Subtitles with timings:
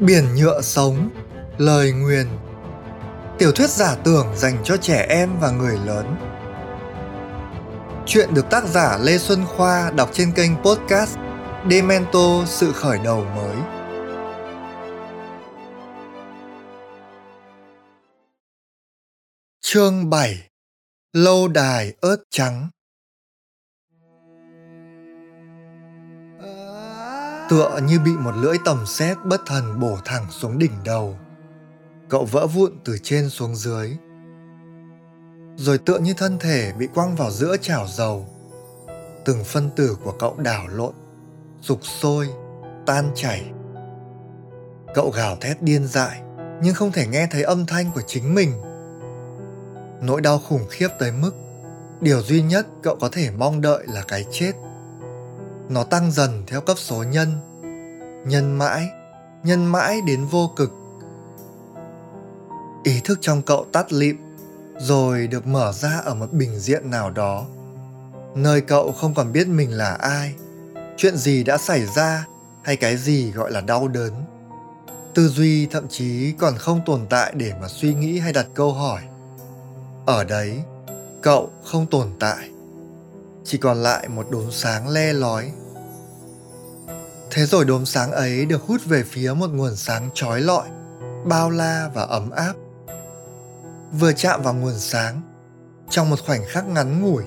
[0.00, 1.10] Biển nhựa sống,
[1.58, 2.26] lời nguyền.
[3.38, 6.16] Tiểu thuyết giả tưởng dành cho trẻ em và người lớn.
[8.06, 11.18] Chuyện được tác giả Lê Xuân Khoa đọc trên kênh podcast
[11.70, 13.56] Demento Sự Khởi Đầu Mới.
[19.60, 20.48] Chương 7
[21.12, 22.68] Lâu đài ớt trắng.
[27.50, 31.16] Tựa như bị một lưỡi tầm xét bất thần bổ thẳng xuống đỉnh đầu.
[32.08, 33.96] Cậu vỡ vụn từ trên xuống dưới.
[35.56, 38.26] Rồi tựa như thân thể bị quăng vào giữa chảo dầu.
[39.24, 40.92] Từng phân tử của cậu đảo lộn,
[41.60, 42.28] sục sôi,
[42.86, 43.52] tan chảy.
[44.94, 46.20] Cậu gào thét điên dại,
[46.62, 48.52] nhưng không thể nghe thấy âm thanh của chính mình.
[50.02, 51.32] Nỗi đau khủng khiếp tới mức,
[52.00, 54.52] điều duy nhất cậu có thể mong đợi là cái chết
[55.70, 57.28] nó tăng dần theo cấp số nhân.
[58.26, 58.88] Nhân mãi
[59.42, 60.72] nhân mãi đến vô cực.
[62.84, 64.16] Ý thức trong cậu tắt lịm,
[64.78, 67.46] rồi được mở ra ở một bình diện nào đó.
[68.34, 70.34] Nơi cậu không còn biết mình là ai,
[70.96, 72.26] chuyện gì đã xảy ra
[72.62, 74.12] hay cái gì gọi là đau đớn.
[75.14, 78.72] Tư duy thậm chí còn không tồn tại để mà suy nghĩ hay đặt câu
[78.72, 79.00] hỏi.
[80.06, 80.62] Ở đấy,
[81.22, 82.50] cậu không tồn tại
[83.50, 85.52] chỉ còn lại một đốm sáng le lói.
[87.30, 90.68] Thế rồi đốm sáng ấy được hút về phía một nguồn sáng trói lọi,
[91.26, 92.52] bao la và ấm áp.
[93.92, 95.22] Vừa chạm vào nguồn sáng,
[95.88, 97.22] trong một khoảnh khắc ngắn ngủi,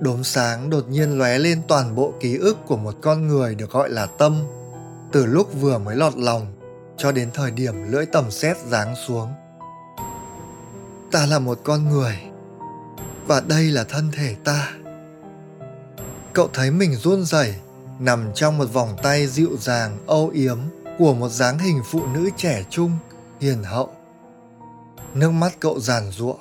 [0.00, 3.70] đốm sáng đột nhiên lóe lên toàn bộ ký ức của một con người được
[3.70, 4.42] gọi là tâm,
[5.12, 6.46] từ lúc vừa mới lọt lòng
[6.96, 9.32] cho đến thời điểm lưỡi tầm xét giáng xuống.
[11.12, 12.18] Ta là một con người,
[13.26, 14.72] và đây là thân thể ta
[16.32, 17.54] cậu thấy mình run rẩy,
[17.98, 20.58] nằm trong một vòng tay dịu dàng, âu yếm
[20.98, 22.98] của một dáng hình phụ nữ trẻ trung,
[23.40, 23.92] hiền hậu.
[25.14, 26.36] Nước mắt cậu giàn giụa.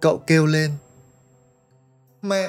[0.00, 0.72] Cậu kêu lên,
[2.22, 2.48] mẹ!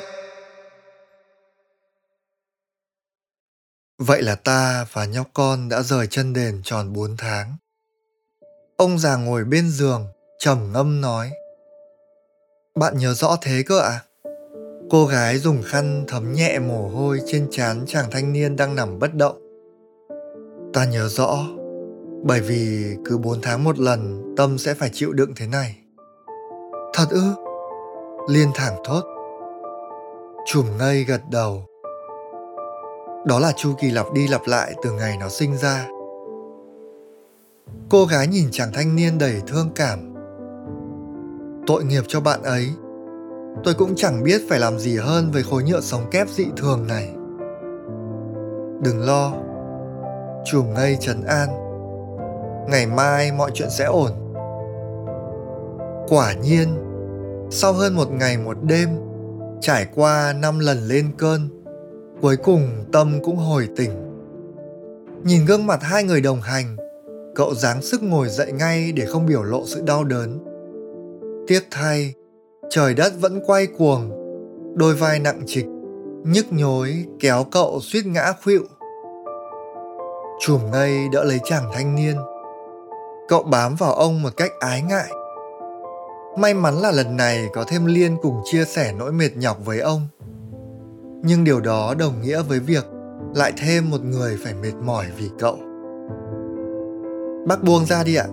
[3.97, 7.55] Vậy là ta và nhóc con đã rời chân đền tròn bốn tháng.
[8.77, 10.07] Ông già ngồi bên giường,
[10.39, 11.31] trầm ngâm nói,
[12.75, 13.89] bạn nhớ rõ thế cơ ạ?
[13.89, 14.03] à?
[14.91, 18.99] Cô gái dùng khăn thấm nhẹ mồ hôi trên trán chàng thanh niên đang nằm
[18.99, 19.41] bất động.
[20.73, 21.37] Ta nhớ rõ,
[22.23, 25.77] bởi vì cứ bốn tháng một lần, tâm sẽ phải chịu đựng thế này.
[26.93, 27.21] Thật ư?
[28.29, 29.01] Liên thẳng thốt.
[30.45, 31.65] Chùm ngây gật đầu.
[33.25, 35.87] Đó là chu kỳ lặp đi lặp lại từ ngày nó sinh ra.
[37.89, 40.13] Cô gái nhìn chàng thanh niên đầy thương cảm.
[41.67, 42.69] Tội nghiệp cho bạn ấy
[43.63, 46.87] tôi cũng chẳng biết phải làm gì hơn với khối nhựa sóng kép dị thường
[46.87, 47.09] này.
[48.83, 49.33] Đừng lo,
[50.45, 51.49] chùm ngây trấn an.
[52.69, 54.11] Ngày mai mọi chuyện sẽ ổn.
[56.07, 56.67] Quả nhiên,
[57.49, 58.89] sau hơn một ngày một đêm,
[59.61, 61.49] trải qua năm lần lên cơn,
[62.21, 63.91] cuối cùng tâm cũng hồi tỉnh.
[65.23, 66.77] Nhìn gương mặt hai người đồng hành,
[67.35, 70.39] cậu dáng sức ngồi dậy ngay để không biểu lộ sự đau đớn.
[71.47, 72.13] Tiếc thay
[72.73, 74.11] trời đất vẫn quay cuồng,
[74.75, 75.65] đôi vai nặng trịch,
[76.23, 78.61] nhức nhối kéo cậu suýt ngã khuỵu.
[80.39, 82.15] Chùm ngây đỡ lấy chàng thanh niên.
[83.27, 85.09] Cậu bám vào ông một cách ái ngại.
[86.37, 89.79] May mắn là lần này có thêm liên cùng chia sẻ nỗi mệt nhọc với
[89.79, 90.07] ông.
[91.23, 92.85] Nhưng điều đó đồng nghĩa với việc
[93.35, 95.57] lại thêm một người phải mệt mỏi vì cậu.
[97.47, 98.25] Bác buông ra đi ạ.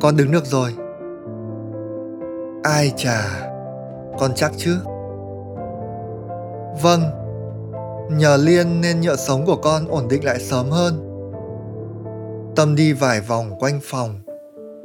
[0.00, 0.74] Con đứng được rồi
[2.66, 3.50] ai chà
[4.18, 4.76] con chắc chứ?
[6.82, 7.02] Vâng
[8.10, 11.02] nhờ liên nên nhựa sống của con ổn định lại sớm hơn.
[12.56, 14.20] Tâm đi vài vòng quanh phòng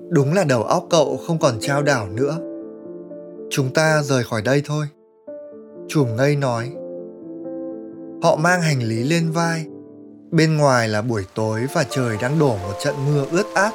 [0.09, 2.37] đúng là đầu óc cậu không còn trao đảo nữa.
[3.49, 4.85] Chúng ta rời khỏi đây thôi.
[5.87, 6.71] Chùm ngây nói.
[8.23, 9.65] Họ mang hành lý lên vai.
[10.31, 13.73] Bên ngoài là buổi tối và trời đang đổ một trận mưa ướt át.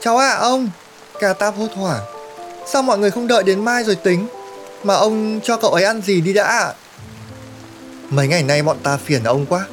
[0.00, 0.68] Cháu ạ à, ông!
[1.20, 2.04] Ca táp hốt hoảng.
[2.66, 4.26] Sao mọi người không đợi đến mai rồi tính?
[4.84, 6.74] Mà ông cho cậu ấy ăn gì đi đã
[8.10, 9.66] mấy ngày nay bọn ta phiền ông quá.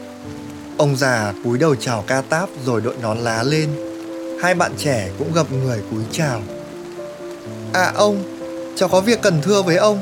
[0.77, 3.69] Ông già cúi đầu chào ca táp rồi đội nón lá lên.
[4.41, 6.41] Hai bạn trẻ cũng gặp người cúi chào.
[7.73, 8.23] À ông,
[8.75, 10.01] cháu có việc cần thưa với ông.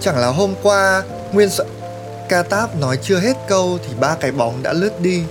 [0.00, 1.64] Chẳng là hôm qua nguyên sợ
[2.28, 5.22] ca táp nói chưa hết câu thì ba cái bóng đã lướt đi.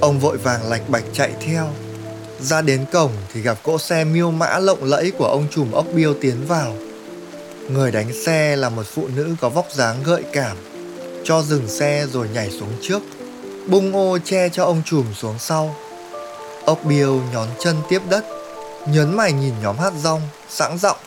[0.00, 1.66] Ông vội vàng lạch bạch chạy theo
[2.40, 5.86] ra đến cổng thì gặp cỗ xe miêu mã lộng lẫy của ông trùm ốc
[5.94, 6.74] biêu tiến vào.
[7.70, 10.56] Người đánh xe là một phụ nữ có vóc dáng gợi cảm,
[11.24, 13.02] cho dừng xe rồi nhảy xuống trước,
[13.66, 15.76] bung ô che cho ông trùm xuống sau.
[16.64, 18.24] Ốc biêu nhón chân tiếp đất,
[18.88, 20.98] nhấn mày nhìn nhóm hát rong, sẵn giọng.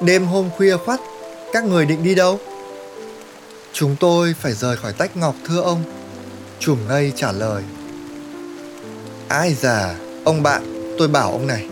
[0.00, 1.00] Đêm hôm khuya khoắt,
[1.52, 2.38] các người định đi đâu?
[3.72, 5.82] Chúng tôi phải rời khỏi tách ngọc thưa ông.
[6.60, 7.62] chùm ngây trả lời.
[9.28, 9.94] Ai già,
[10.24, 11.66] ông bạn, tôi bảo ông này.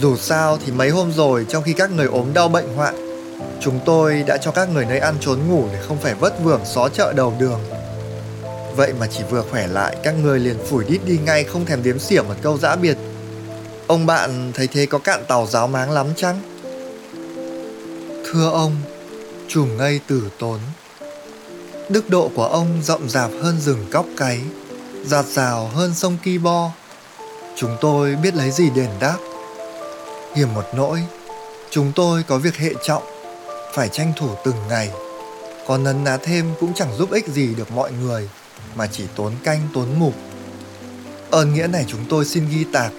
[0.00, 2.94] Dù sao thì mấy hôm rồi trong khi các người ốm đau bệnh hoạn,
[3.60, 6.60] chúng tôi đã cho các người nơi ăn trốn ngủ để không phải vất vưởng
[6.64, 7.60] xó chợ đầu đường.
[8.76, 11.82] Vậy mà chỉ vừa khỏe lại, các người liền phủi đít đi ngay không thèm
[11.82, 12.96] đếm xỉa một câu giã biệt.
[13.86, 16.40] Ông bạn thấy thế có cạn tàu giáo máng lắm chăng?
[18.24, 18.76] Thưa ông,
[19.48, 20.58] chủ ngây tử tốn.
[21.88, 24.40] Đức độ của ông rộng rạp hơn rừng cóc cáy,
[25.06, 26.70] giạt rào hơn sông Ki Bo.
[27.56, 29.16] Chúng tôi biết lấy gì đền đáp.
[30.34, 31.02] Hiểm một nỗi,
[31.70, 33.02] chúng tôi có việc hệ trọng,
[33.74, 34.90] phải tranh thủ từng ngày.
[35.66, 38.28] Còn nấn ná thêm cũng chẳng giúp ích gì được mọi người,
[38.74, 40.14] mà chỉ tốn canh tốn mục.
[41.30, 42.92] Ơn nghĩa này chúng tôi xin ghi tạc,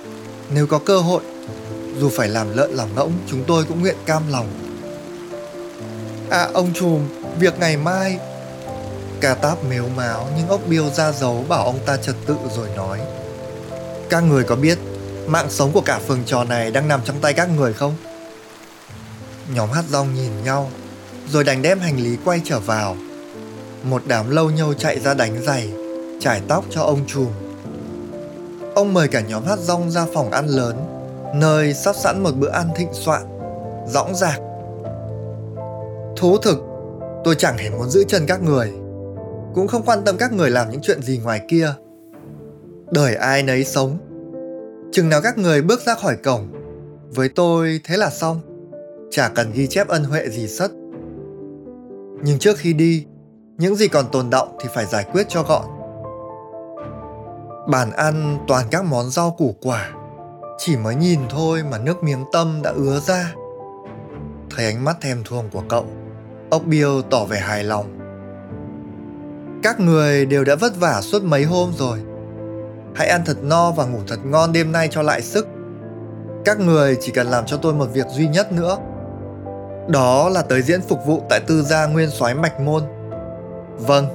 [0.50, 1.22] nếu có cơ hội,
[2.00, 4.48] dù phải làm lợn làm ngỗng chúng tôi cũng nguyện cam lòng.
[6.30, 7.08] À ông trùm,
[7.40, 8.20] việc ngày mai
[9.22, 12.70] Ca táp mếu máo, nhưng ốc biêu ra dấu bảo ông ta trật tự rồi
[12.76, 13.00] nói.
[14.10, 14.78] Các người có biết,
[15.28, 17.96] mạng sống của cả phường trò này đang nằm trong tay các người không?
[19.54, 20.70] Nhóm hát rong nhìn nhau,
[21.30, 22.98] rồi đành đem hành lý quay trở vào.
[23.84, 25.74] Một đám lâu nhâu chạy ra đánh giày,
[26.20, 27.28] Trải tóc cho ông trùm
[28.76, 30.76] Ông mời cả nhóm hát rong ra phòng ăn lớn,
[31.36, 33.22] Nơi sắp sẵn một bữa ăn thịnh soạn
[33.88, 34.40] Dõng dạc
[36.18, 36.58] Thú thực,
[37.24, 38.74] Tôi chẳng hề muốn giữ chân các người
[39.54, 41.74] cũng không quan tâm các người làm những chuyện gì ngoài kia.
[42.92, 43.98] Đời ai nấy sống.
[44.92, 46.48] Chừng nào các người bước ra khỏi cổng,
[47.16, 48.42] với tôi thế là xong.
[49.12, 50.72] Chả cần ghi chép ân huệ gì sất.
[52.24, 53.06] Nhưng trước khi đi,
[53.58, 55.66] những gì còn tồn động thì phải giải quyết cho gọn.
[57.70, 59.92] Bàn ăn, toàn các món rau củ quả.
[60.58, 63.34] Chỉ mới nhìn thôi mà nước miếng tâm đã ứa ra.
[64.56, 65.86] Thấy ánh mắt thèm thuồng của cậu
[66.50, 67.97] ốc biêu tỏ vẻ hài lòng
[69.68, 72.00] các người đều đã vất vả suốt mấy hôm rồi.
[72.96, 75.48] Hãy ăn thật no và ngủ thật ngon đêm nay cho lại sức.
[76.46, 78.78] Các người chỉ cần làm cho tôi một việc duy nhất nữa.
[79.88, 82.84] Đó là tới diễn phục vụ tại tư gia nguyên soái mạch môn.
[83.78, 84.08] Vâng,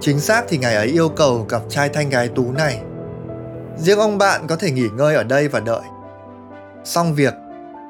[0.00, 2.80] chính xác thì ngài ấy yêu cầu gặp trai thanh gái tú này.
[3.78, 5.82] Riêng ông bạn có thể nghỉ ngơi ở đây và đợi.
[6.84, 7.34] Xong việc,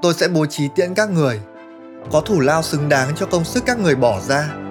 [0.02, 1.40] tôi sẽ bố trí tiễn các người.
[2.12, 4.61] Có thủ lao xứng đáng cho công sức các người bỏ ra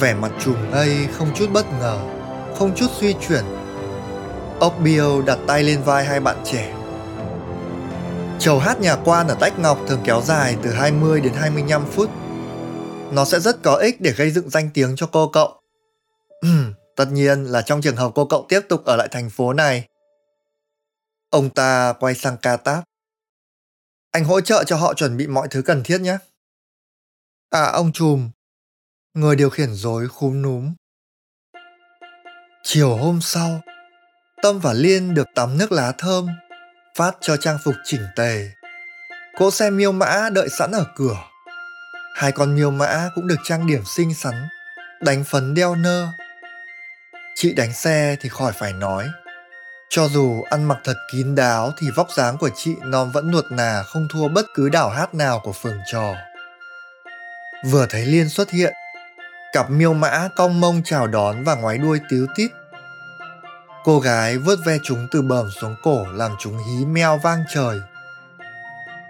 [0.00, 1.98] vẻ mặt trùm ngây không chút bất ngờ
[2.58, 3.44] không chút suy chuyển
[4.60, 6.76] ốc biêu đặt tay lên vai hai bạn trẻ
[8.38, 12.10] Chầu hát nhà quan ở Tách Ngọc thường kéo dài từ 20 đến 25 phút.
[13.12, 15.60] Nó sẽ rất có ích để gây dựng danh tiếng cho cô cậu.
[16.96, 19.88] Tất nhiên là trong trường hợp cô cậu tiếp tục ở lại thành phố này.
[21.30, 22.84] Ông ta quay sang ca táp.
[24.10, 26.18] Anh hỗ trợ cho họ chuẩn bị mọi thứ cần thiết nhé.
[27.50, 28.30] À ông trùm,
[29.16, 30.74] người điều khiển dối khúm núm.
[32.62, 33.60] Chiều hôm sau,
[34.42, 36.28] Tâm và Liên được tắm nước lá thơm,
[36.96, 38.50] phát cho trang phục chỉnh tề.
[39.36, 41.16] Cỗ xe miêu mã đợi sẵn ở cửa.
[42.14, 44.48] Hai con miêu mã cũng được trang điểm xinh xắn,
[45.00, 46.06] đánh phấn đeo nơ.
[47.34, 49.08] Chị đánh xe thì khỏi phải nói.
[49.90, 53.44] Cho dù ăn mặc thật kín đáo thì vóc dáng của chị non vẫn nuột
[53.50, 56.14] nà không thua bất cứ đảo hát nào của phường trò.
[57.70, 58.74] Vừa thấy Liên xuất hiện,
[59.56, 62.50] Cặp miêu mã cong mông chào đón và ngoái đuôi tíu tít.
[63.84, 67.80] Cô gái vớt ve chúng từ bờm xuống cổ làm chúng hí meo vang trời.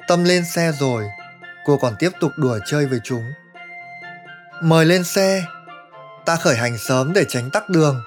[0.08, 1.04] Tâm lên xe rồi,
[1.64, 3.22] cô còn tiếp tục đùa chơi với chúng.
[4.60, 5.44] Mời lên xe,
[6.24, 8.02] ta khởi hành sớm để tránh tắc đường.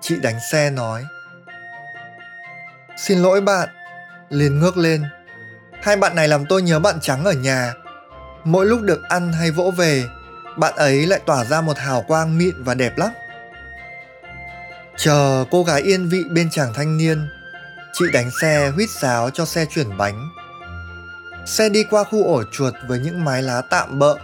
[0.00, 1.04] Chị đánh xe nói.
[2.96, 3.68] Xin lỗi bạn,
[4.28, 5.04] liền ngước lên.
[5.82, 7.74] Hai bạn này làm tôi nhớ bạn trắng ở nhà.
[8.44, 10.04] Mỗi lúc được ăn hay vỗ về
[10.56, 13.10] bạn ấy lại tỏa ra một hào quang mịn và đẹp lắm.
[14.96, 17.28] Chờ cô gái yên vị bên chàng thanh niên,
[17.92, 20.28] chị đánh xe huýt sáo cho xe chuyển bánh.
[21.46, 24.16] Xe đi qua khu ổ chuột với những mái lá tạm bợ,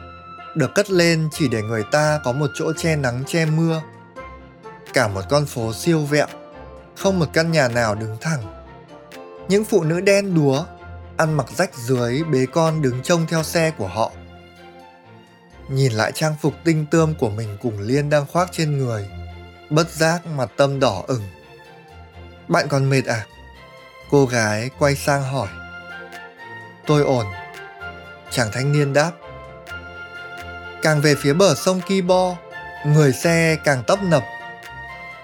[0.54, 3.82] được cất lên chỉ để người ta có một chỗ che nắng che mưa.
[4.92, 6.26] Cả một con phố siêu vẹo,
[6.96, 8.42] không một căn nhà nào đứng thẳng.
[9.48, 10.64] Những phụ nữ đen đúa,
[11.16, 14.12] ăn mặc rách dưới bế con đứng trông theo xe của họ
[15.68, 19.08] nhìn lại trang phục tinh tươm của mình cùng Liên đang khoác trên người.
[19.70, 21.28] Bất giác mặt tâm đỏ ửng.
[22.48, 23.26] Bạn còn mệt à?
[24.10, 25.48] Cô gái quay sang hỏi.
[26.86, 27.26] Tôi ổn.
[28.30, 29.12] Chàng thanh niên đáp.
[30.82, 32.36] Càng về phía bờ sông Kibo
[32.86, 34.22] Người xe càng tấp nập.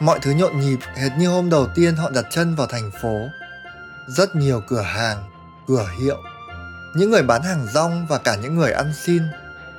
[0.00, 3.28] Mọi thứ nhộn nhịp hệt như hôm đầu tiên họ đặt chân vào thành phố.
[4.08, 5.30] Rất nhiều cửa hàng,
[5.68, 6.16] cửa hiệu,
[6.96, 9.22] những người bán hàng rong và cả những người ăn xin,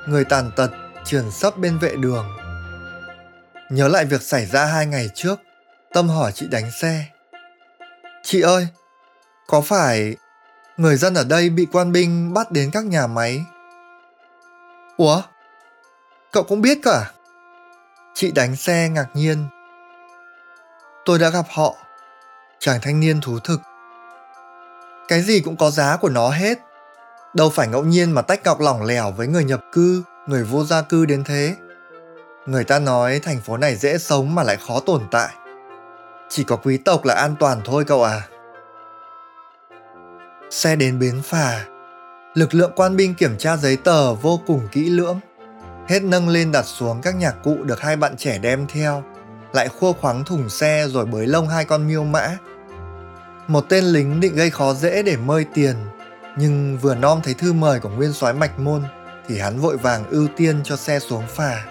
[0.06, 0.70] người tàn tật
[1.04, 2.28] trườn sắp bên vệ đường.
[3.70, 5.40] Nhớ lại việc xảy ra hai ngày trước,
[5.94, 7.04] Tâm hỏi chị đánh xe.
[8.22, 8.68] Chị ơi,
[9.46, 10.16] có phải
[10.76, 13.44] người dân ở đây bị quan binh bắt đến các nhà máy?
[14.96, 15.22] Ủa?
[16.32, 16.92] Cậu cũng biết cả?
[16.92, 17.10] À?
[18.14, 19.46] Chị đánh xe ngạc nhiên.
[21.04, 21.74] Tôi đã gặp họ.
[22.58, 23.60] Chàng thanh niên thú thực.
[25.08, 26.58] Cái gì cũng có giá của nó hết.
[27.34, 30.64] Đâu phải ngẫu nhiên mà tách cọc lỏng lẻo với người nhập cư, người vô
[30.64, 31.56] gia cư đến thế.
[32.46, 35.34] Người ta nói thành phố này dễ sống mà lại khó tồn tại.
[36.28, 38.22] Chỉ có quý tộc là an toàn thôi cậu à.
[40.50, 41.64] Xe đến bến phà,
[42.34, 45.20] lực lượng quan binh kiểm tra giấy tờ vô cùng kỹ lưỡng.
[45.88, 49.04] Hết nâng lên đặt xuống các nhạc cụ được hai bạn trẻ đem theo,
[49.52, 52.36] lại khua khoáng thùng xe rồi bới lông hai con miêu mã.
[53.46, 55.74] Một tên lính định gây khó dễ để mơi tiền,
[56.36, 58.82] nhưng vừa nom thấy thư mời của nguyên soái mạch môn
[59.28, 61.64] thì hắn vội vàng ưu tiên cho xe xuống phà.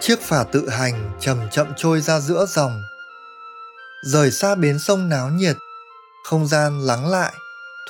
[0.00, 2.82] Chiếc phà tự hành chậm chậm trôi ra giữa dòng.
[4.04, 5.56] Rời xa bến sông náo nhiệt,
[6.24, 7.32] không gian lắng lại,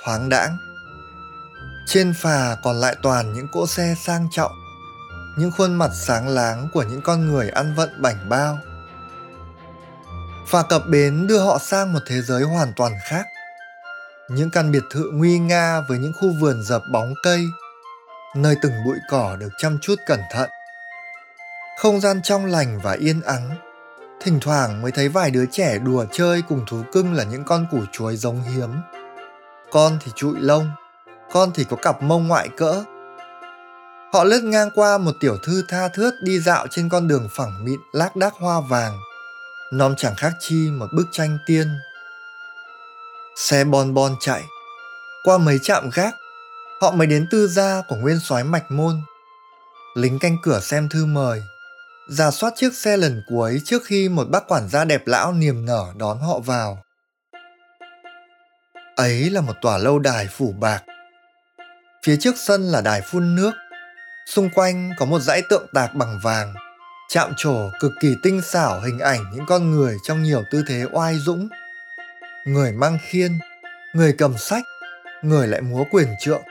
[0.05, 0.57] thoáng đãng.
[1.87, 4.53] Trên phà còn lại toàn những cỗ xe sang trọng,
[5.37, 8.59] những khuôn mặt sáng láng của những con người ăn vận bảnh bao.
[10.49, 13.27] Phà cập bến đưa họ sang một thế giới hoàn toàn khác.
[14.29, 17.47] Những căn biệt thự nguy nga với những khu vườn dập bóng cây,
[18.37, 20.51] nơi từng bụi cỏ được chăm chút cẩn thận.
[21.79, 23.51] Không gian trong lành và yên ắng,
[24.21, 27.67] thỉnh thoảng mới thấy vài đứa trẻ đùa chơi cùng thú cưng là những con
[27.71, 28.71] củ chuối giống hiếm.
[29.73, 30.71] Con thì trụi lông,
[31.33, 32.85] con thì có cặp mông ngoại cỡ.
[34.13, 37.65] Họ lướt ngang qua một tiểu thư tha thướt đi dạo trên con đường phẳng
[37.65, 38.99] mịn lác đác hoa vàng.
[39.73, 41.69] Nom chẳng khác chi một bức tranh tiên.
[43.37, 44.45] Xe bon bon chạy,
[45.25, 46.15] qua mấy trạm gác,
[46.81, 49.03] họ mới đến tư gia của nguyên soái mạch môn.
[49.95, 51.43] Lính canh cửa xem thư mời,
[52.09, 55.65] giả soát chiếc xe lần cuối trước khi một bác quản gia đẹp lão niềm
[55.67, 56.83] nở đón họ vào.
[58.97, 60.83] Ấy là một tòa lâu đài phủ bạc.
[62.05, 63.53] Phía trước sân là đài phun nước,
[64.27, 66.55] xung quanh có một dãy tượng tạc bằng vàng,
[67.09, 70.85] chạm trổ cực kỳ tinh xảo hình ảnh những con người trong nhiều tư thế
[70.93, 71.49] oai dũng.
[72.45, 73.39] Người mang khiên,
[73.93, 74.65] người cầm sách,
[75.23, 76.43] người lại múa quyền trượng.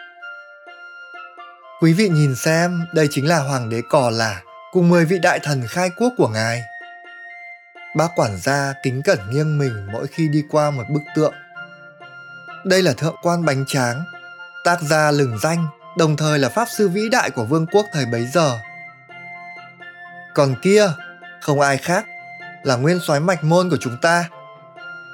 [1.82, 5.40] Quý vị nhìn xem, đây chính là hoàng đế cò lả cùng 10 vị đại
[5.40, 6.62] thần khai quốc của ngài.
[7.96, 11.34] Bác quản gia kính cẩn nghiêng mình mỗi khi đi qua một bức tượng.
[12.66, 14.04] Đây là thượng quan bánh tráng,
[14.64, 18.06] tác gia lừng danh, đồng thời là pháp sư vĩ đại của vương quốc thời
[18.06, 18.60] bấy giờ.
[20.34, 20.88] Còn kia,
[21.42, 22.06] không ai khác,
[22.64, 24.30] là nguyên soái mạch môn của chúng ta.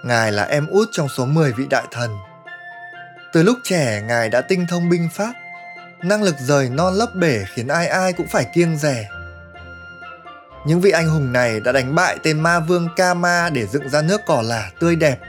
[0.03, 2.17] Ngài là em út trong số 10 vị đại thần.
[3.33, 5.33] Từ lúc trẻ, ngài đã tinh thông binh pháp,
[6.03, 9.09] năng lực rời non lấp bể khiến ai ai cũng phải kiêng rẻ.
[10.65, 14.01] Những vị anh hùng này đã đánh bại tên ma vương Kama để dựng ra
[14.01, 15.19] nước cỏ lả tươi đẹp.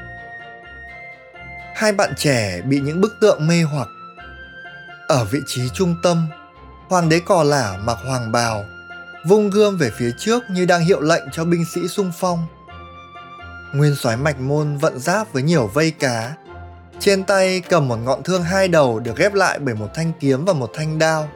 [1.75, 3.89] Hai bạn trẻ bị những bức tượng mê hoặc.
[5.09, 6.27] Ở vị trí trung tâm,
[6.89, 8.65] hoàng đế cỏ lả mặc hoàng bào,
[9.27, 12.47] vung gươm về phía trước như đang hiệu lệnh cho binh sĩ xung phong.
[13.75, 16.35] Nguyên soái mạch môn vận giáp với nhiều vây cá.
[16.99, 20.45] Trên tay cầm một ngọn thương hai đầu được ghép lại bởi một thanh kiếm
[20.45, 21.29] và một thanh đao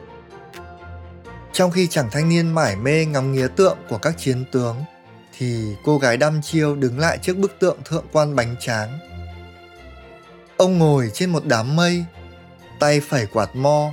[1.55, 4.75] trong khi chàng thanh niên mải mê ngắm nghía tượng của các chiến tướng,
[5.37, 8.99] thì cô gái đăm chiêu đứng lại trước bức tượng thượng quan bánh tráng.
[10.57, 12.05] Ông ngồi trên một đám mây,
[12.79, 13.91] tay phẩy quạt mo,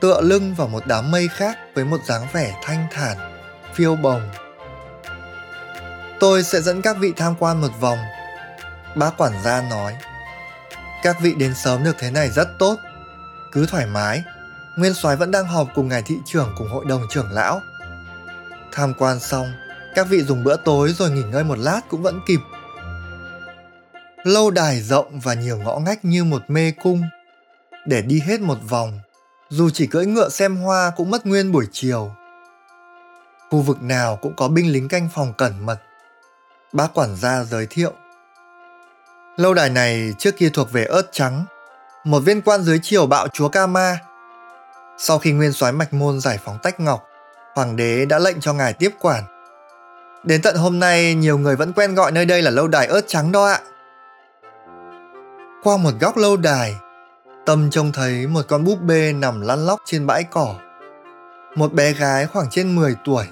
[0.00, 3.16] tựa lưng vào một đám mây khác với một dáng vẻ thanh thản,
[3.74, 4.28] phiêu bồng.
[6.22, 7.98] Tôi sẽ dẫn các vị tham quan một vòng.
[8.96, 9.96] Bác quản gia nói.
[11.02, 12.76] Các vị đến sớm được thế này rất tốt.
[13.52, 14.22] Cứ thoải mái,
[14.76, 17.60] Nguyên soái vẫn đang họp cùng ngài thị trưởng cùng hội đồng trưởng lão.
[18.72, 19.52] Tham quan xong,
[19.94, 22.40] các vị dùng bữa tối rồi nghỉ ngơi một lát cũng vẫn kịp.
[24.24, 27.02] Lâu đài rộng và nhiều ngõ ngách như một mê cung.
[27.86, 29.00] Để đi hết một vòng,
[29.48, 32.14] dù chỉ cưỡi ngựa xem hoa cũng mất nguyên buổi chiều.
[33.50, 35.80] Khu vực nào cũng có binh lính canh phòng cẩn mật.
[36.72, 37.92] Bác quản gia giới thiệu.
[39.36, 41.44] Lâu đài này trước kia thuộc về ớt trắng,
[42.04, 43.98] một viên quan dưới triều bạo chúa Kama
[44.98, 47.04] sau khi nguyên soái Mạch Môn giải phóng Tách Ngọc,
[47.54, 49.24] hoàng đế đã lệnh cho ngài tiếp quản.
[50.24, 53.00] Đến tận hôm nay, nhiều người vẫn quen gọi nơi đây là lâu đài ớt
[53.06, 53.60] trắng đó ạ.
[55.62, 56.74] Qua một góc lâu đài,
[57.46, 60.54] Tâm trông thấy một con búp bê nằm lăn lóc trên bãi cỏ.
[61.54, 63.26] Một bé gái khoảng trên 10 tuổi,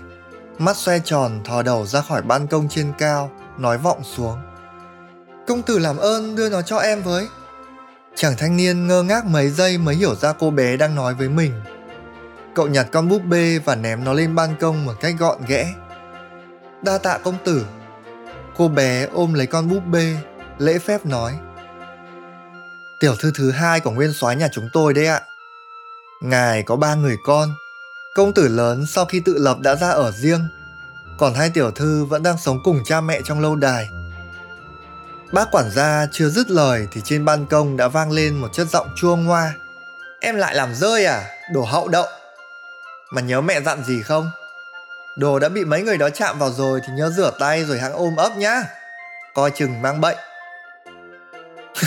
[0.60, 4.38] mắt xoe tròn thò đầu ra khỏi ban công trên cao, nói vọng xuống.
[5.46, 7.28] Công tử làm ơn đưa nó cho em với.
[8.14, 11.28] Chàng thanh niên ngơ ngác mấy giây mới hiểu ra cô bé đang nói với
[11.28, 11.52] mình.
[12.54, 15.74] Cậu nhặt con búp bê và ném nó lên ban công một cách gọn ghẽ.
[16.82, 17.66] Đa tạ công tử.
[18.56, 20.16] Cô bé ôm lấy con búp bê,
[20.58, 21.38] lễ phép nói.
[23.00, 25.20] Tiểu thư thứ hai của nguyên soái nhà chúng tôi đấy ạ.
[26.22, 27.48] Ngài có ba người con.
[28.14, 30.48] Công tử lớn sau khi tự lập đã ra ở riêng.
[31.18, 33.88] Còn hai tiểu thư vẫn đang sống cùng cha mẹ trong lâu đài.
[35.32, 38.66] Bác quản gia chưa dứt lời thì trên ban công đã vang lên một chất
[38.72, 39.54] giọng chua ngoa.
[40.20, 41.24] Em lại làm rơi à?
[41.52, 42.06] Đồ hậu đậu.
[43.10, 44.30] Mà nhớ mẹ dặn gì không?
[45.16, 47.92] Đồ đã bị mấy người đó chạm vào rồi thì nhớ rửa tay rồi hãng
[47.92, 48.62] ôm ấp nhá.
[49.34, 50.16] Coi chừng mang bệnh.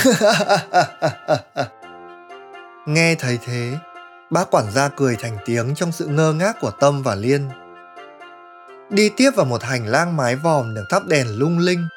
[2.86, 3.78] Nghe thấy thế,
[4.34, 7.50] bác quản gia cười thành tiếng trong sự ngơ ngác của Tâm và Liên.
[8.90, 11.88] Đi tiếp vào một hành lang mái vòm được thắp đèn lung linh.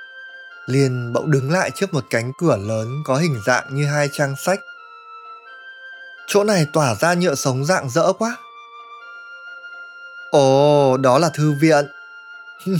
[0.66, 4.35] Liên bỗng đứng lại trước một cánh cửa lớn có hình dạng như hai trang
[4.37, 4.61] sách.
[6.26, 8.37] Chỗ này tỏa ra nhựa sống dạng dỡ quá.
[10.31, 11.87] Ồ, đó là thư viện.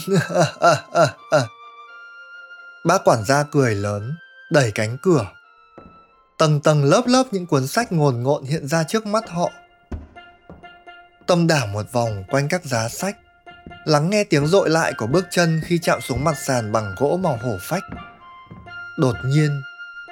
[2.85, 4.17] Bác quản gia cười lớn,
[4.51, 5.27] đẩy cánh cửa.
[6.39, 9.51] Tầng tầng lớp lớp những cuốn sách ngồn ngộn hiện ra trước mắt họ.
[11.27, 13.17] Tâm đảo một vòng quanh các giá sách,
[13.85, 17.19] lắng nghe tiếng rội lại của bước chân khi chạm xuống mặt sàn bằng gỗ
[17.23, 17.83] màu hổ phách.
[18.99, 19.63] Đột nhiên,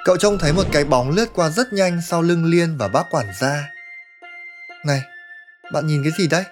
[0.05, 3.03] cậu trông thấy một cái bóng lướt qua rất nhanh sau lưng Liên và bác
[3.11, 3.69] quản gia.
[4.85, 5.01] Này,
[5.71, 6.43] bạn nhìn cái gì đấy?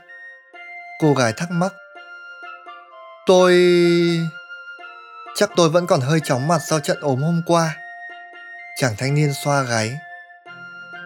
[0.99, 1.73] Cô gái thắc mắc.
[3.25, 3.53] Tôi...
[5.35, 7.75] Chắc tôi vẫn còn hơi chóng mặt sau trận ốm hôm qua.
[8.75, 9.97] Chàng thanh niên xoa gáy.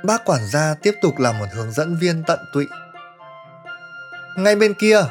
[0.04, 2.68] Bác quản gia tiếp tục là một hướng dẫn viên tận tụy.
[4.38, 5.02] Ngay bên kia,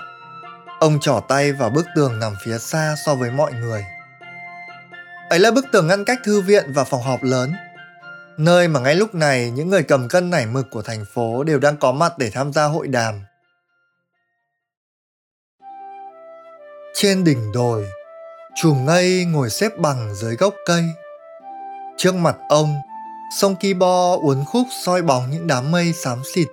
[0.80, 3.84] ông trỏ tay vào bức tường nằm phía xa so với mọi người.
[5.30, 7.52] Ấy là bức tường ngăn cách thư viện và phòng họp lớn,
[8.36, 11.58] nơi mà ngay lúc này những người cầm cân nảy mực của thành phố đều
[11.58, 13.24] đang có mặt để tham gia hội đàm.
[16.94, 17.86] Trên đỉnh đồi,
[18.54, 20.84] chùm ngây ngồi xếp bằng dưới gốc cây.
[21.96, 22.80] Trước mặt ông,
[23.30, 26.48] sông Kibo uốn khúc soi bóng những đám mây xám xịt.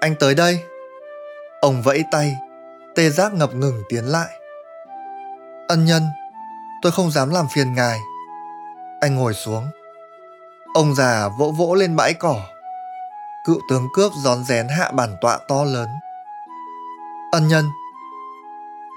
[0.00, 0.64] Anh tới đây.
[1.60, 2.36] Ông vẫy tay,
[2.96, 4.28] tê giác ngập ngừng tiến lại.
[5.68, 6.02] Ân nhân,
[6.82, 7.98] tôi không dám làm phiền ngài.
[9.00, 9.66] Anh ngồi xuống.
[10.74, 12.36] Ông già vỗ vỗ lên bãi cỏ.
[13.46, 15.88] Cựu tướng cướp gión rén hạ bản tọa to lớn.
[17.32, 17.64] Ân nhân,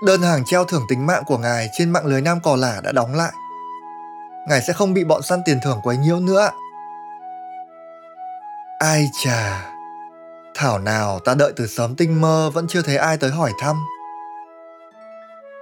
[0.06, 2.92] Đơn hàng treo thưởng tính mạng của ngài trên mạng lưới Nam Cò Lả đã
[2.92, 3.34] đóng lại.
[4.48, 6.52] Ngài sẽ không bị bọn săn tiền thưởng quấy nhiễu nữa.
[8.80, 9.72] Ai chà,
[10.56, 13.76] thảo nào ta đợi từ sớm tinh mơ vẫn chưa thấy ai tới hỏi thăm.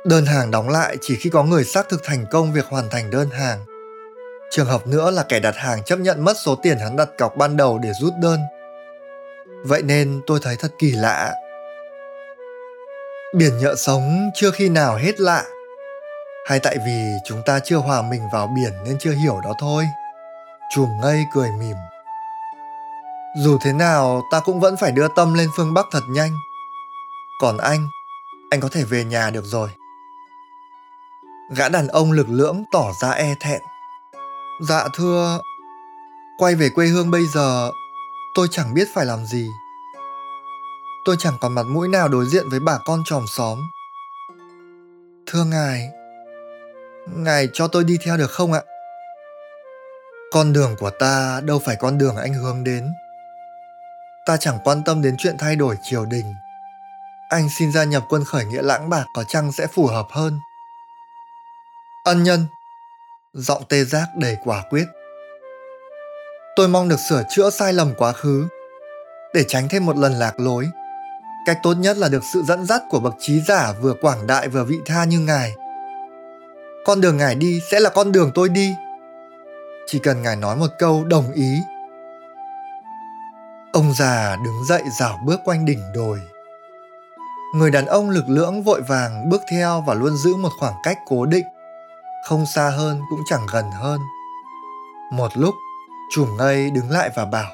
[0.05, 3.09] Đơn hàng đóng lại chỉ khi có người xác thực thành công việc hoàn thành
[3.09, 3.65] đơn hàng.
[4.51, 7.37] Trường hợp nữa là kẻ đặt hàng chấp nhận mất số tiền hắn đặt cọc
[7.37, 8.39] ban đầu để rút đơn.
[9.65, 11.33] Vậy nên tôi thấy thật kỳ lạ
[13.35, 15.45] Biển nhựa sống chưa khi nào hết lạ
[16.47, 19.87] hay tại vì chúng ta chưa hòa mình vào biển nên chưa hiểu đó thôi.
[20.75, 21.75] Chùm ngây cười mỉm.
[23.37, 26.35] Dù thế nào ta cũng vẫn phải đưa tâm lên phương Bắc thật nhanh.
[27.41, 27.87] Còn anh,
[28.51, 29.69] anh có thể về nhà được rồi.
[31.55, 33.61] Gã đàn ông lực lưỡng tỏ ra e thẹn.
[34.61, 35.39] Dạ thưa
[36.37, 37.71] Quay về quê hương bây giờ
[38.33, 39.49] Tôi chẳng biết phải làm gì.
[41.05, 43.59] Tôi chẳng còn mặt mũi nào đối diện với bà con tròm xóm.
[45.25, 45.89] Thưa ngài,
[47.07, 48.61] ngài cho tôi đi theo được không ạ?
[50.31, 52.93] Con đường của ta đâu phải con đường anh hướng đến.
[54.25, 56.33] Ta chẳng quan tâm đến chuyện thay đổi triều đình.
[57.29, 60.39] Anh xin gia nhập quân khởi nghĩa lãng bạc có chăng sẽ phù hợp hơn.
[62.03, 62.45] Ân nhân,
[63.33, 64.85] giọng tê giác đầy quả quyết.
[66.55, 68.47] Tôi mong được sửa chữa sai lầm quá khứ
[69.33, 70.67] để tránh thêm một lần lạc lối
[71.45, 74.47] Cách tốt nhất là được sự dẫn dắt của bậc trí giả vừa quảng đại
[74.47, 75.55] vừa vị tha như ngài.
[76.85, 78.75] Con đường ngài đi sẽ là con đường tôi đi.
[79.87, 81.57] Chỉ cần ngài nói một câu đồng ý.
[83.73, 86.19] Ông già đứng dậy rảo bước quanh đỉnh đồi.
[87.55, 90.97] Người đàn ông lực lưỡng vội vàng bước theo và luôn giữ một khoảng cách
[91.07, 91.45] cố định,
[92.23, 93.99] không xa hơn cũng chẳng gần hơn.
[95.11, 95.55] Một lúc,
[96.11, 97.51] chùm ngây đứng lại và bảo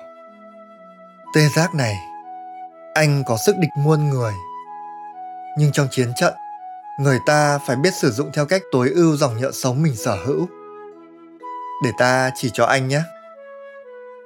[1.34, 1.96] Tê giác này,
[2.94, 4.34] anh có sức địch muôn người.
[5.58, 6.34] Nhưng trong chiến trận,
[7.00, 10.16] người ta phải biết sử dụng theo cách tối ưu dòng nhựa sống mình sở
[10.26, 10.48] hữu.
[11.84, 13.02] Để ta chỉ cho anh nhé.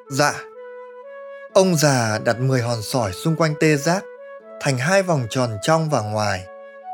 [0.10, 0.34] Dạ.
[1.54, 4.04] Ông già đặt 10 hòn sỏi xung quanh tê giác,
[4.62, 6.46] thành hai vòng tròn trong và ngoài.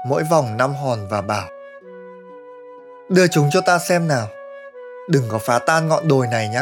[0.06, 1.48] mỗi vòng năm hòn và bảo
[3.10, 4.28] Đưa chúng cho ta xem nào
[5.10, 6.62] Đừng có phá tan ngọn đồi này nhé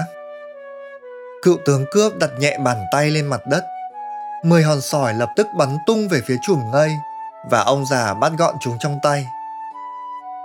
[1.41, 3.63] Cựu tướng cướp đặt nhẹ bàn tay lên mặt đất
[4.43, 6.91] Mười hòn sỏi lập tức bắn tung về phía chùm ngây
[7.51, 9.25] và ông già bắt gọn chúng trong tay.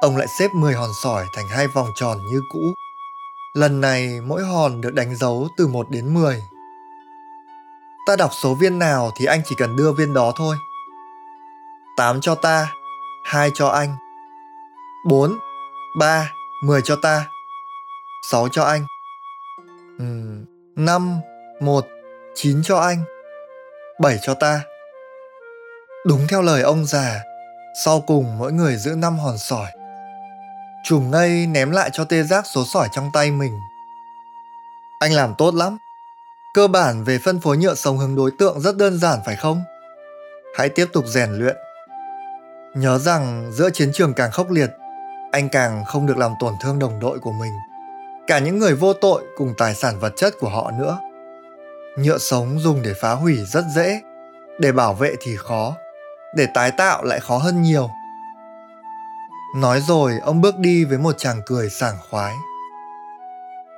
[0.00, 2.60] Ông lại xếp 10 hòn sỏi thành hai vòng tròn như cũ.
[3.52, 6.42] Lần này mỗi hòn được đánh dấu từ 1 đến 10
[8.06, 10.56] Ta đọc số viên nào thì anh chỉ cần đưa viên đó thôi.
[11.96, 12.72] 8 cho ta,
[13.24, 13.96] 2 cho anh.
[15.06, 15.38] 4,
[15.98, 16.32] 3,
[16.62, 17.26] 10 cho ta.
[18.22, 18.86] 6 cho anh.
[20.02, 20.44] Uhm,
[20.76, 21.20] 5,
[21.60, 21.86] 1,
[22.34, 23.04] 9 cho anh.
[24.00, 24.60] 7 cho ta.
[26.06, 27.22] Đúng theo lời ông già,
[27.84, 29.70] Sau cùng mỗi người giữ năm hòn sỏi.
[30.84, 33.60] Chùm ngây ném lại cho tê giác số sỏi trong tay mình.
[34.98, 35.78] Anh làm tốt lắm.
[36.54, 39.62] Cơ bản về phân phối nhựa sống hướng đối tượng rất đơn giản, phải không?
[40.56, 41.56] Hãy tiếp tục rèn luyện.
[42.74, 44.70] Nhớ rằng giữa chiến trường càng khốc liệt,
[45.32, 47.52] Anh càng không được làm tổn thương đồng đội của mình,
[48.26, 50.98] Cả những người vô tội cùng tài sản vật chất của họ nữa.
[51.98, 54.00] Nhựa sống dùng để phá hủy rất dễ,
[54.58, 55.76] Để bảo vệ thì khó.
[56.34, 57.90] Để tái tạo lại khó hơn nhiều.
[59.56, 62.34] Nói rồi, ông bước đi với một chàng cười sảng khoái.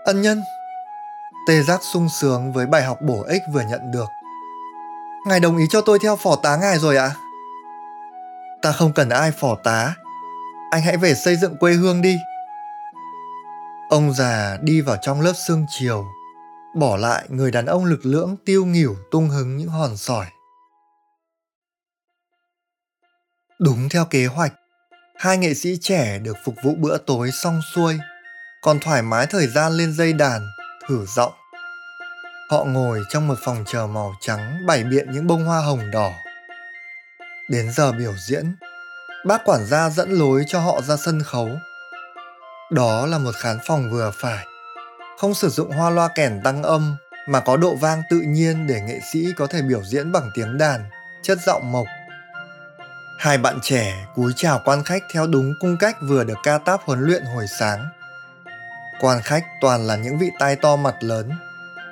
[0.05, 0.43] Ân nhân.
[1.49, 4.09] Tê giác sung sướng với bài học bổ ích vừa nhận được.
[5.27, 7.05] Ngài đồng ý cho tôi theo phò tá ngài rồi ạ.
[7.05, 7.17] À?
[8.63, 9.95] Ta không cần ai phò tá.
[10.71, 12.19] Anh hãy về xây dựng quê hương đi.
[13.89, 16.05] Ông già đi vào trong lớp sương chiều,
[16.75, 20.27] Bỏ lại người đàn ông lực lưỡng tiêu nghỉu tung hứng những hòn sỏi.
[23.65, 24.53] Đúng theo kế hoạch
[25.17, 27.99] Hai nghệ sĩ trẻ được phục vụ bữa tối xong xuôi
[28.63, 30.47] Còn thoải mái thời gian lên dây đàn
[30.89, 31.33] Thử giọng
[32.53, 36.13] Họ ngồi trong một phòng chờ màu trắng bày biện những bông hoa hồng đỏ.
[37.49, 38.57] Đến giờ biểu diễn,
[39.27, 41.49] bác quản gia dẫn lối cho họ ra sân khấu.
[42.71, 44.47] Đó là một khán phòng vừa phải,
[45.19, 46.97] không sử dụng hoa loa kèn tăng âm
[47.29, 50.59] mà có độ vang tự nhiên để nghệ sĩ có thể biểu diễn bằng tiếng
[50.59, 50.85] đàn,
[51.23, 51.87] chất giọng mộc.
[53.19, 56.81] Hai bạn trẻ cúi chào quan khách theo đúng cung cách vừa được ca táp
[56.85, 57.87] huấn luyện hồi sáng.
[59.01, 61.31] Quan khách toàn là những vị tai to mặt lớn,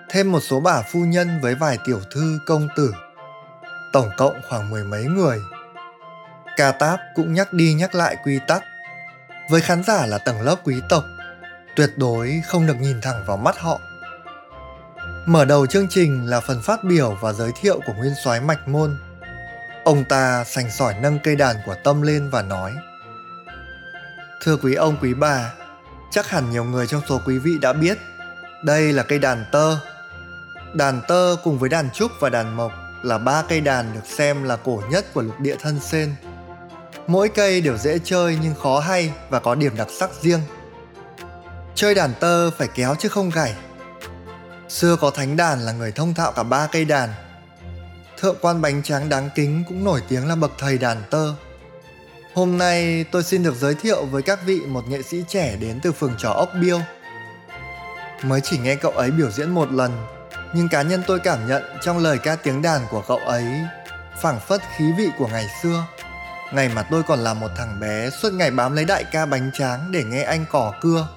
[0.09, 2.95] thêm một số bà phu nhân với vài tiểu thư công tử.
[3.93, 5.39] Tổng cộng khoảng mười mấy người.
[6.57, 8.63] Ca Táp cũng nhắc đi nhắc lại quy tắc.
[9.51, 11.05] Với khán giả là tầng lớp quý tộc,
[11.77, 13.81] tuyệt đối không được nhìn thẳng vào mắt họ.
[15.27, 18.69] Mở đầu chương trình là phần phát biểu và giới thiệu của nguyên soái Mạch
[18.69, 18.99] Môn.
[19.85, 22.75] Ông ta sành sỏi nâng cây đàn của Tâm lên và nói
[24.43, 25.53] Thưa quý ông quý bà,
[26.11, 27.99] chắc hẳn nhiều người trong số quý vị đã biết
[28.65, 29.77] đây là cây đàn tơ
[30.75, 34.43] Đàn tơ cùng với đàn trúc và đàn mộc là ba cây đàn được xem
[34.43, 36.15] là cổ nhất của lục địa thân sen.
[37.07, 40.41] Mỗi cây đều dễ chơi nhưng khó hay và có điểm đặc sắc riêng.
[41.75, 43.55] Chơi đàn tơ phải kéo chứ không gảy.
[44.69, 47.11] Xưa có thánh đàn là người thông thạo cả ba cây đàn.
[48.21, 51.35] Thượng quan bánh tráng đáng kính cũng nổi tiếng là bậc thầy đàn tơ.
[52.35, 55.81] Hôm nay tôi xin được giới thiệu với các vị một nghệ sĩ trẻ đến
[55.83, 56.81] từ phường trò ốc biêu.
[58.23, 60.07] Mới chỉ nghe cậu ấy biểu diễn một lần,
[60.55, 63.45] nhưng cá nhân tôi cảm nhận trong lời ca tiếng đàn của cậu ấy,
[64.23, 65.85] phảng phất khí vị của ngày xưa
[66.53, 69.51] ngày mà tôi còn là một thằng bé suốt ngày bám lấy đại ca bánh
[69.55, 71.09] tráng để nghe anh cỏ cưa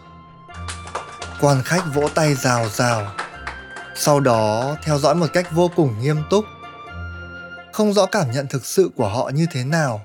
[1.41, 3.11] quan khách vỗ tay rào rào,
[3.95, 6.45] sau đó theo dõi một cách vô cùng nghiêm túc
[7.73, 10.01] không rõ cảm nhận thực sự của họ như thế nào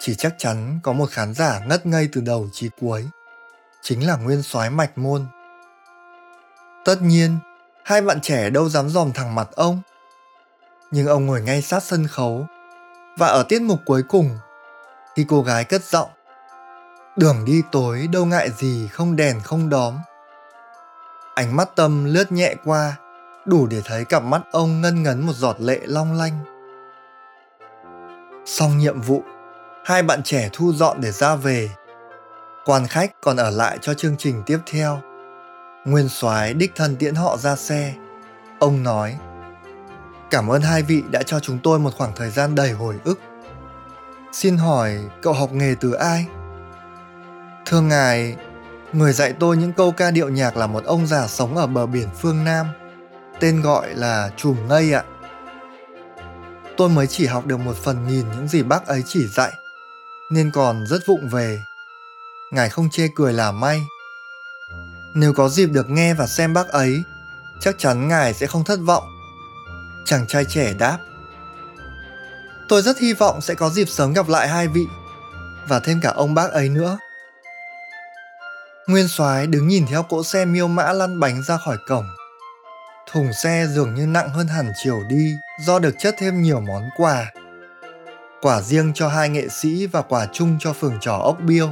[0.00, 3.08] chỉ chắc chắn có một khán giả ngất ngây từ đầu chí cuối
[3.82, 5.26] chính là nguyên soái mạch môn
[6.84, 7.38] tất nhiên
[7.90, 9.80] hai bạn trẻ đâu dám dòm thẳng mặt ông.
[10.90, 12.46] Nhưng ông ngồi ngay sát sân khấu,
[13.18, 14.38] và ở tiết mục cuối cùng,
[15.16, 16.08] khi cô gái cất giọng,
[17.16, 19.98] đường đi tối đâu ngại gì không đèn không đóm.
[21.34, 22.96] Ánh mắt tâm lướt nhẹ qua,
[23.44, 26.38] đủ để thấy cặp mắt ông ngân ngấn một giọt lệ long lanh.
[28.44, 29.22] Xong nhiệm vụ,
[29.84, 31.70] hai bạn trẻ thu dọn để ra về.
[32.64, 35.00] Quan khách còn ở lại cho chương trình tiếp theo.
[35.84, 37.94] Nguyên soái đích thân tiễn họ ra xe.
[38.58, 39.18] Ông nói,
[40.30, 43.20] Cảm ơn hai vị đã cho chúng tôi một khoảng thời gian đầy hồi ức.
[44.32, 46.26] Xin hỏi cậu học nghề từ ai?
[47.66, 48.36] Thưa ngài,
[48.92, 51.86] người dạy tôi những câu ca điệu nhạc là một ông già sống ở bờ
[51.86, 52.66] biển phương Nam,
[53.40, 55.04] tên gọi là Chùm Ngây ạ.
[56.80, 59.52] Tôi mới chỉ học được một phần nghìn những gì bác ấy chỉ dạy,
[60.30, 61.62] nên còn rất vụng về.
[62.52, 63.82] Ngài không chê cười là may,
[65.14, 67.02] nếu có dịp được nghe và xem bác ấy,
[67.60, 69.04] chắc chắn ngài sẽ không thất vọng.
[70.04, 70.98] Chàng trai trẻ đáp.
[72.68, 74.86] Tôi rất hy vọng sẽ có dịp sớm gặp lại hai vị
[75.68, 76.98] và thêm cả ông bác ấy nữa.
[78.86, 82.06] Nguyên soái đứng nhìn theo cỗ xe miêu mã lăn bánh ra khỏi cổng.
[83.12, 86.88] Thùng xe dường như nặng hơn hẳn chiều đi do được chất thêm nhiều món
[86.96, 87.32] quà.
[88.40, 91.68] Quả riêng cho hai nghệ sĩ và quả chung cho phường trò ốc biêu.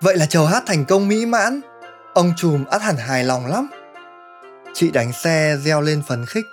[0.00, 1.60] Vậy là chầu hát thành công mỹ mãn.
[2.14, 3.70] Ông trùm ắt hẳn hài lòng lắm.
[4.74, 6.46] Chị đánh xe reo lên phấn khích.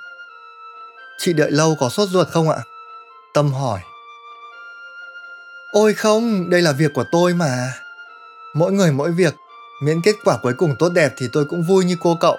[1.17, 2.57] Chị đợi lâu có sốt ruột không ạ?
[3.33, 3.79] Tâm hỏi.
[5.71, 7.73] Ôi không, đây là việc của tôi mà.
[8.53, 9.35] Mỗi người mỗi việc,
[9.83, 12.37] miễn kết quả cuối cùng tốt đẹp thì tôi cũng vui như cô cậu.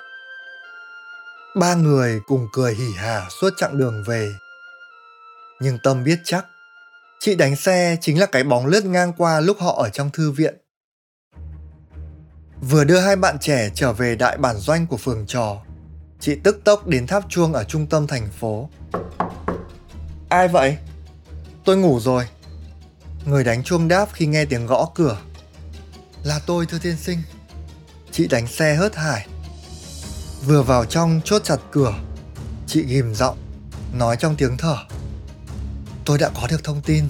[1.56, 4.28] Ba người cùng cười hỉ hả suốt chặng đường về.
[5.60, 6.46] Nhưng Tâm biết chắc,
[7.20, 10.30] chị đánh xe chính là cái bóng lướt ngang qua lúc họ ở trong thư
[10.30, 10.56] viện.
[12.60, 15.62] Vừa đưa hai bạn trẻ trở về đại bản doanh của phường trò,
[16.20, 18.68] chị tức tốc đến tháp chuông ở trung tâm thành phố.
[20.28, 20.76] Ai vậy?
[21.64, 22.28] Tôi ngủ rồi.
[23.24, 25.18] Người đánh chuông đáp khi nghe tiếng gõ cửa.
[26.24, 27.18] Là tôi thưa tiên sinh.
[28.12, 29.26] Chị đánh xe hớt hải.
[30.44, 31.94] Vừa vào trong chốt chặt cửa,
[32.66, 33.36] chị ghim giọng,
[33.92, 34.76] nói trong tiếng thở.
[36.04, 37.04] Tôi đã có được thông tin.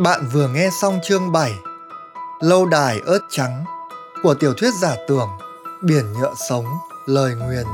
[0.00, 1.52] Bạn vừa nghe xong chương 7
[2.40, 3.64] Lâu đài ớt trắng
[4.22, 5.28] của tiểu thuyết giả tưởng
[5.82, 6.64] Biển nhựa sống,
[7.06, 7.66] lời nguyền.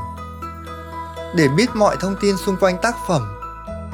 [1.35, 3.39] Để biết mọi thông tin xung quanh tác phẩm,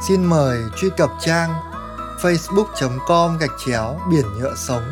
[0.07, 1.68] xin mời truy cập trang
[2.21, 4.83] facebook.com gạch chéo biển nhựa sống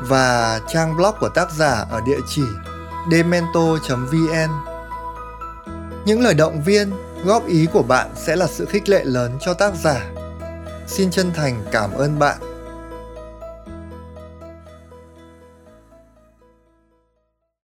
[0.00, 2.42] và trang blog của tác giả ở địa chỉ
[3.10, 4.50] demento.vn.
[6.04, 6.92] Những lời động viên,
[7.24, 10.10] góp ý của bạn sẽ là sự khích lệ lớn cho tác giả.
[10.86, 12.51] Xin chân thành cảm ơn bạn